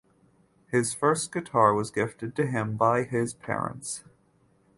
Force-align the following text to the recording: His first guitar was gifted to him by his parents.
His 0.71 0.95
first 0.95 1.31
guitar 1.31 1.75
was 1.75 1.91
gifted 1.91 2.35
to 2.37 2.47
him 2.47 2.75
by 2.75 3.03
his 3.03 3.35
parents. 3.35 4.03